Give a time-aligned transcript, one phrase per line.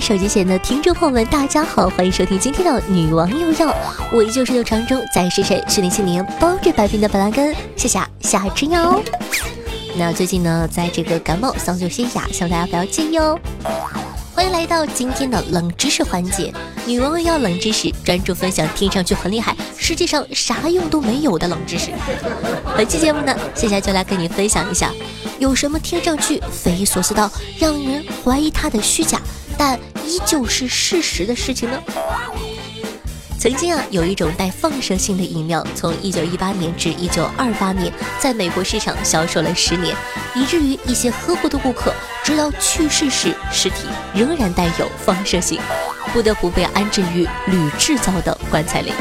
[0.00, 3.68] 手机前的听众朋友们，大家好，欢迎收听今天的《女王又要》，
[4.10, 9.00] 我依旧是六长中在是谁训练青年包治百病的板蓝根，夏夏夏之瑶。
[9.96, 13.38] 那最近呢，在这个感冒，嗓子有些哑，希望大家不要介意哦。
[14.34, 16.52] 欢迎来到今天的冷知识环节，
[16.86, 21.90] 女王要冷知识，专注分享听上去很厉害，实际上啥用都没有的冷知识。
[22.74, 24.90] 本期节目呢，夏夏就来跟你分享一下，
[25.38, 29.20] 有什么听上去匪夷所思到让人怀疑它的虚假。
[29.58, 31.82] 但依旧是事实的事情呢。
[33.38, 39.96] 曾经啊，有一种带放射性的饮料，从一九一八年至一九二八年，在美国市场销售了十年，
[40.34, 45.58] 以至于一些喝过的顾客，直到去世时，尸体仍然带有放射性，
[46.12, 48.92] 不得不被安置于铝制造的棺材里。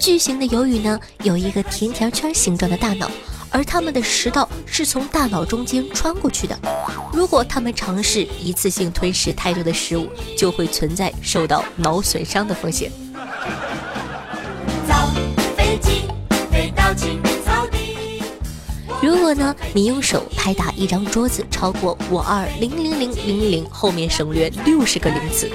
[0.00, 3.08] 巨型的鱿鱼呢，有一个甜甜圈形状的大脑。
[3.50, 6.58] 而他们的食道是从大脑中间穿过去的。
[7.12, 12.92] 如果他们尝试一次性吞食太多的食物，就会存在受到脑损伤的风险。
[19.28, 25.50] 果呢，你用手拍打一张桌子超过五二零零零零零后面省略六十个零次，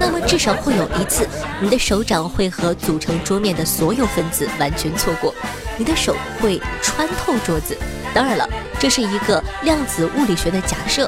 [0.00, 1.28] 那么至少会有一次，
[1.60, 5.34] 你的手掌会和组成桌面的所有分子完全错过。
[5.76, 7.76] 你的手会穿透桌子，
[8.14, 11.06] 当然了，这是一个量子物理学的假设，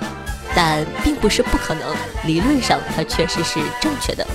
[0.54, 1.96] 但并不是不可能。
[2.26, 4.26] 理论上，它确实是正确的。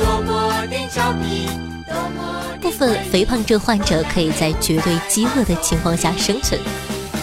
[0.00, 1.48] 多么的俏皮
[2.78, 6.58] 分肥胖症患者可以在绝对饥饿的情况下生存。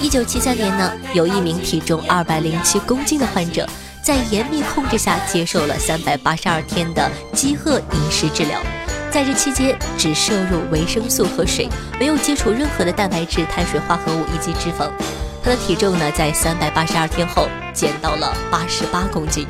[0.01, 3.65] 一九七三年呢，有一名体重二百零七公斤的患者，
[4.01, 8.61] 在严密控制下接受了三百八十二天的饥饿饮食治疗。
[9.09, 14.89] 在这期间，只摄入维生素和水，没有接触任何的蛋白质、碳水化合物以及脂肪。
[15.41, 19.47] 他的体重呢，在三百八十二天后减到了八十八公斤，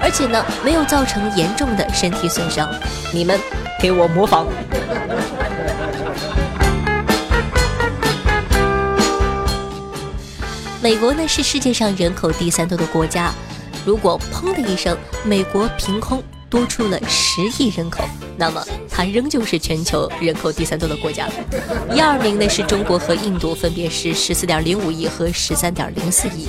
[0.00, 2.66] 而且呢，没有造成严重的身体损伤。
[3.12, 3.38] 你们
[3.78, 4.46] 给我模仿！
[10.86, 13.34] 美国呢是世界上人口第三多的国家，
[13.84, 18.04] 如果砰的一声，美国凭空多出了十亿人口。
[18.38, 21.28] 那么，它仍旧是全球人口第三多的国家。
[21.92, 26.46] 一二名呢是中国和印度，分别是十四点零五亿和十三点零四亿。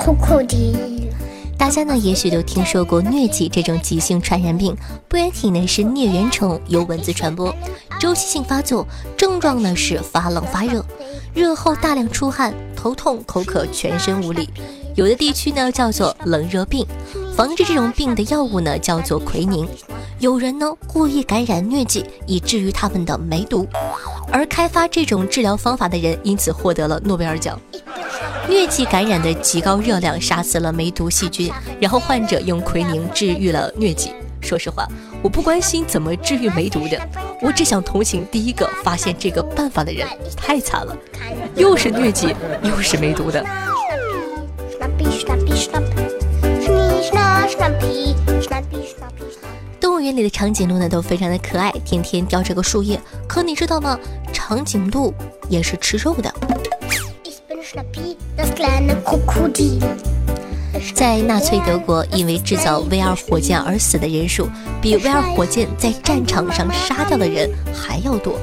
[0.00, 0.74] 酷酷的
[1.58, 4.74] 大家呢，也许都听说过疟疾这种急性传染病，
[5.08, 7.54] 不原体呢是疟原虫由蚊子传播，
[8.00, 10.82] 周期性发作，症状呢是发冷发热，
[11.34, 14.48] 热后大量出汗，头痛口渴，全身无力，
[14.96, 16.86] 有的地区呢叫做冷热病。
[17.36, 19.68] 防治这种病的药物呢叫做奎宁。
[20.18, 23.68] 有人呢故意感染疟疾，以至于他们的梅毒，
[24.32, 27.60] 而开发这种治疗方法的人因此获得了诺贝尔奖。
[28.50, 34.10] 疟疾感染的极高热量杀死了梅毒细菌，然后患者用奎宁治愈了疟疾。
[34.40, 34.88] 说实话，
[35.22, 37.00] 我不关心怎么治愈梅毒的，
[37.40, 40.04] 我只想同情第一个发现这个办法的人，
[40.36, 40.96] 太惨了，
[41.54, 42.34] 又是疟疾，
[42.64, 43.46] 又是梅毒的。
[49.80, 53.00] 动物园里的长颈鹿呢，都非常的可爱，天天叼着个树叶。
[53.28, 53.96] 可你知道吗？
[54.32, 55.14] 长颈鹿
[55.48, 56.34] 也是吃肉的。
[60.94, 64.48] 在纳粹德国，因为制造 V2 火箭而死的人数，
[64.80, 68.38] 比 V2 火箭在战场上杀掉的人还要多。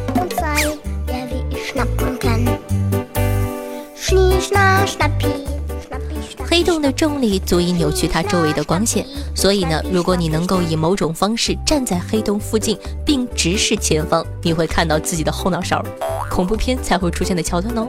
[6.58, 9.06] 黑洞的重力足以扭曲它周围的光线，
[9.36, 12.76] 所以呢，如果你能够以某种方式站在黑洞附近
[13.06, 15.86] 并直视前方，你会看到自己的后脑勺。
[16.32, 17.88] 恐怖片才会出现的桥段哦。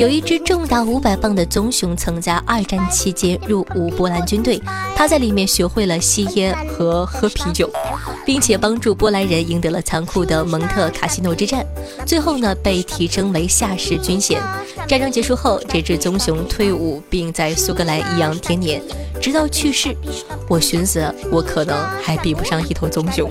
[0.00, 4.58] 有一只重达五百磅的棕熊曾在二战期间入伍波兰军队，
[4.96, 7.70] 他在里面学会了吸烟和喝啤酒，
[8.24, 11.66] 并且帮助波兰人赢得了残酷的蒙特卡西诺之战。
[12.06, 14.40] 最后呢，被提升为下士军衔。
[14.88, 18.82] 战争结束后，这只棕熊退伍，并在苏格兰颐养天年，
[19.20, 19.94] 直到去世。
[20.48, 23.30] 我寻思，我可能还比不上一头棕熊。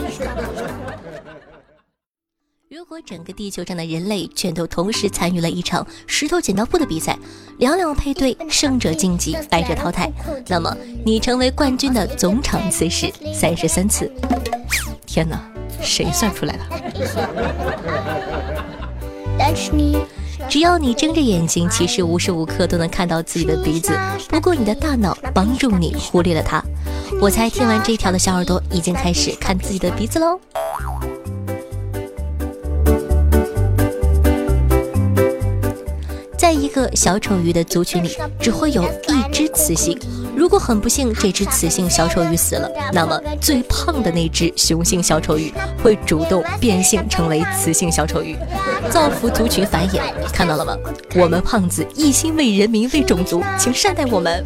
[2.70, 7.18] 如果整个地球上的人类全都同时参与了一场石头剪刀布的比赛，
[7.58, 10.08] 两两配对，胜者晋级，败者淘汰，
[10.46, 10.72] 那么
[11.04, 14.12] 你成为冠军的总场次是三十三次。
[15.08, 15.42] 天哪，
[15.82, 16.64] 谁算出来的？
[20.48, 23.98] 只要你睁着眼睛，其实无时无刻都能看到自己的鼻子，
[24.30, 26.64] 不过你的大脑帮助你忽略了它。
[27.20, 30.40] 我猜听完这条的小耳朵已经开始看自己的鼻子喽。
[36.50, 39.96] 在一个小丑鱼的族群里，只会有一只雌性。
[40.36, 45.54] 如果很不幸这只雌性小丑鱼死了，那么最胖的那只雄性小丑鱼
[45.84, 48.36] 会主动变性成为雌性小丑鱼，
[48.90, 50.02] 造福族群繁衍。
[50.34, 50.76] 看到了吗？
[51.14, 54.44] 我们胖子一心为人民、为种族，请善待我们。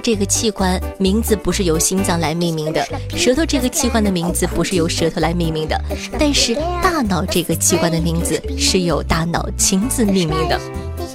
[0.00, 2.86] 这个器官名字不是由心脏来命名的，
[3.16, 5.80] 舌头这个器官的名字不是由舌头来命名的，
[6.18, 10.58] 但是大脑这个器官的名字是由大脑亲自命名的。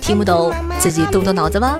[0.01, 1.79] 听不懂，自己动动脑子吧。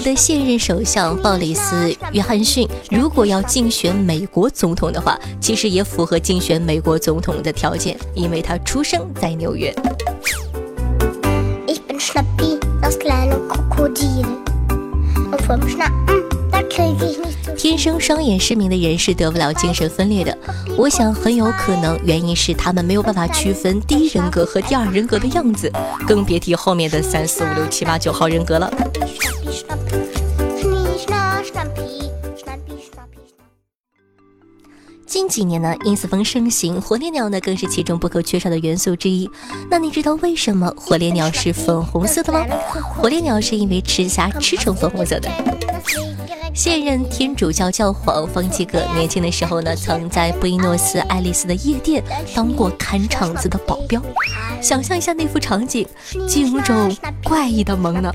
[0.00, 1.74] 国的现任首相鲍里斯·
[2.12, 9.70] 约翰逊，如果要竞选美国总统的话，其实也符合竞选美国总统的条件，因为他出生在纽约。
[17.58, 20.34] 天生双眼失明的人是得不了精神分裂的。
[20.78, 25.70] 我想很有可能原因是他们没有办法区分第一人格和第二人格的样子，
[26.06, 28.72] 更别提后面的三四五六七八九号人格了。
[35.10, 39.28] 近几年呢，因斯风盛行，火烈鸟呢更是其中不可缺少的元素之一。
[39.68, 42.46] 那你知道为什么火烈鸟是粉红色的吗？
[42.94, 45.28] 火烈鸟是因为吃虾吃成粉红色的。
[46.54, 54.00] 现任天主教教皇方济各年轻的时候呢，曾在布宜诺斯艾利斯的夜店当过看场子的保镖。
[54.62, 55.84] 想象一下那幅场景，
[56.28, 58.12] 竟有种怪异的萌呢。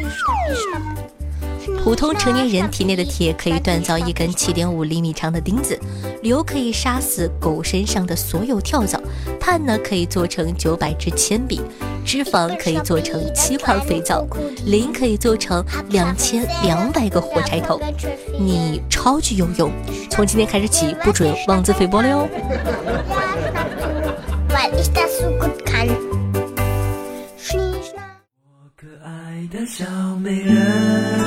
[1.85, 5.79] 普通成年人体内的铁可以锻造一根七点五厘米长的钉子，
[6.23, 8.99] 硫可以杀死狗身上的所有跳蚤，
[9.39, 11.61] 碳呢可以做成九百支铅笔，
[12.03, 14.25] 脂肪可以做成七块肥皂，
[14.65, 17.79] 磷可以做成两千两百个火柴头。
[18.39, 19.71] 你超级有用，
[20.09, 22.27] 从今天开始起不准妄自菲薄了哟。
[28.41, 29.85] 我可爱的小
[30.15, 31.24] 美人。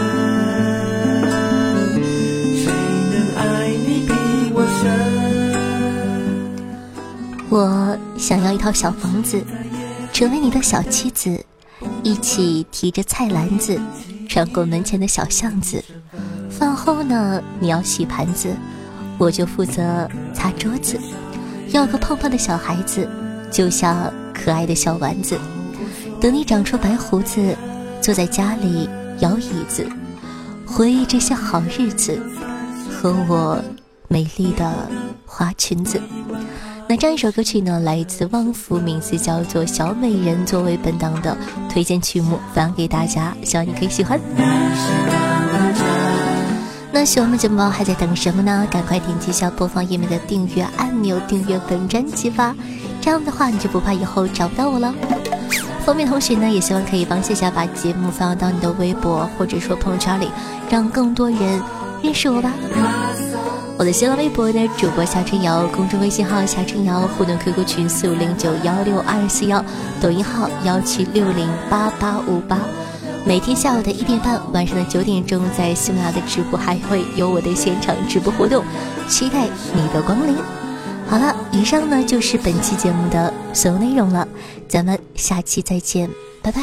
[8.29, 9.43] 想要一套小房子，
[10.13, 11.43] 成为你的小妻子，
[12.03, 13.81] 一起提着菜篮子
[14.29, 15.83] 穿过门前的小巷子。
[16.51, 18.55] 饭后呢，你要洗盘子，
[19.17, 21.01] 我就负责擦桌子。
[21.71, 23.09] 要个胖胖的小孩子，
[23.51, 25.39] 就像可爱的小丸子。
[26.21, 27.57] 等你长出白胡子，
[28.03, 29.89] 坐在家里摇椅子，
[30.67, 32.21] 回忆这些好日子
[32.91, 33.59] 和我
[34.07, 34.71] 美丽的
[35.25, 35.99] 花裙子。
[36.91, 41.37] 那这样一首歌曲呢，来自旺福，名字叫做《小美人》，作为本档的
[41.69, 44.19] 推荐曲目，分享给大家，希望你可以喜欢。
[46.91, 48.67] 那喜欢的节目还在等什么呢？
[48.71, 52.57] 赶快点击下播放页面的订阅按钮，订阅本专辑吧。
[53.03, 54.95] 这样的话，你就不怕以后找不到我了。
[55.85, 60.31] 方便同学呢，也希望可以帮夏夏把节目发到你的微博或者说朋友圈里，
[60.71, 61.63] 让更多人
[62.03, 62.51] 认识我吧。
[63.79, 69.65] 我的新浪微博的主播夏春瑶，公众微信号夏春瑶，互动 QQ 群四五零九幺六二四幺，
[70.01, 72.59] 抖音号幺七六零八八五八。
[73.25, 78.65] 每天下午的一点半，晚上的九点钟，在喜马拉雅的直播还会有我的现场直播活动，
[79.09, 80.35] 期待你的光临。
[81.07, 84.27] 好了，以上呢就是本期节目的所有内容了，
[84.67, 86.11] 咱们下期再见，
[86.43, 86.63] 拜拜。